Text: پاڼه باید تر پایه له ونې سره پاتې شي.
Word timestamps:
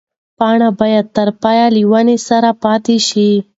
پاڼه 0.37 0.69
باید 0.79 1.05
تر 1.15 1.27
پایه 1.41 1.67
له 1.75 1.81
ونې 1.91 2.17
سره 2.27 2.49
پاتې 2.63 2.97
شي. 3.07 3.29